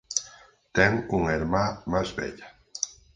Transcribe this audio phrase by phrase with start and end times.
[0.75, 2.47] Ten unha irmá máis vella.